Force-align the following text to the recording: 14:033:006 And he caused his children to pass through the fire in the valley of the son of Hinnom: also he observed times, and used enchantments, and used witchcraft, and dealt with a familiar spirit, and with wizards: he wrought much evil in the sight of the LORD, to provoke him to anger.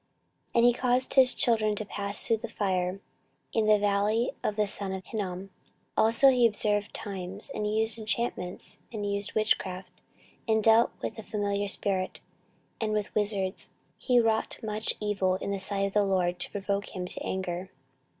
14:033:006 0.55 0.55
And 0.55 0.65
he 0.65 0.73
caused 0.73 1.13
his 1.13 1.33
children 1.35 1.75
to 1.75 1.85
pass 1.85 2.25
through 2.25 2.37
the 2.37 2.47
fire 2.49 3.01
in 3.53 3.67
the 3.67 3.77
valley 3.77 4.31
of 4.43 4.55
the 4.55 4.65
son 4.65 4.93
of 4.93 5.05
Hinnom: 5.05 5.51
also 5.95 6.29
he 6.31 6.47
observed 6.47 6.91
times, 6.91 7.51
and 7.53 7.71
used 7.71 7.99
enchantments, 7.99 8.79
and 8.91 9.05
used 9.05 9.35
witchcraft, 9.35 9.91
and 10.47 10.63
dealt 10.63 10.89
with 11.03 11.19
a 11.19 11.23
familiar 11.23 11.67
spirit, 11.67 12.19
and 12.81 12.93
with 12.93 13.13
wizards: 13.13 13.69
he 13.99 14.19
wrought 14.19 14.57
much 14.63 14.95
evil 14.99 15.35
in 15.35 15.51
the 15.51 15.59
sight 15.59 15.85
of 15.85 15.93
the 15.93 16.03
LORD, 16.03 16.39
to 16.39 16.51
provoke 16.51 16.95
him 16.95 17.05
to 17.05 17.21
anger. 17.23 17.69